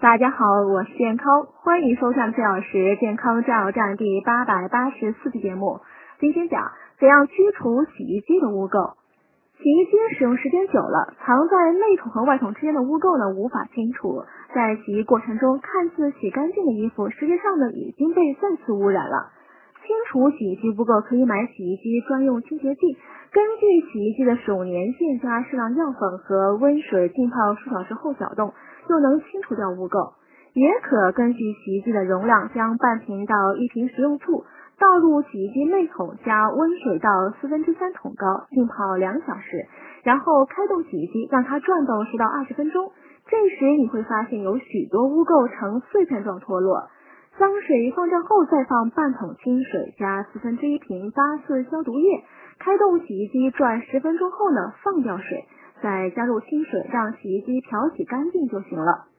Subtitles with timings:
[0.00, 5.80] 大家好，我是健康，欢迎收看崔老师健康加油站第八百八十四期节目。
[6.18, 8.94] 今天讲怎样去除洗衣机的污垢。
[9.58, 14.24] 洗衣机使用时间久了，藏在内桶和外桶之间的污垢呢无法清除，
[14.54, 19.28] 在洗衣过程中看似洗干净的衣服，实际上呢已经被再次污染了。
[19.86, 22.96] 清除洗衣机污垢可以买洗衣机专用清洁剂，
[23.32, 28.52] 根据洗衣机的使用年限加适量药粉和温水浸泡数小时后搅动，
[28.88, 30.12] 就能清除掉污垢。
[30.52, 34.44] 也可根据洗衣机的容量，将半瓶到一瓶食用醋。
[34.80, 39.66] 倒入洗衣机内桶，加温水到四分之三桶高，浸泡两小时，
[40.04, 42.90] 然后开动洗衣机，让它转动十到二十分钟。
[43.28, 46.88] 这时你会发现有许多污垢呈碎片状脱落。
[47.38, 52.24] 脏水放掉后，再放半桶清水，加四分之一瓶八四消毒液，
[52.58, 55.46] 开动洗衣机转十分钟后呢，放掉水，
[55.82, 59.09] 再加入清水，让洗衣机漂洗干净就行了。